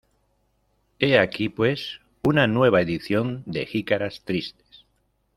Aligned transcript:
He 0.97 1.15
aquí, 1.19 1.47
pues, 1.47 1.99
una 2.23 2.47
nueva 2.47 2.81
edición 2.81 3.43
de 3.45 3.67
Jicaras 3.67 4.23
tristes. 4.25 4.87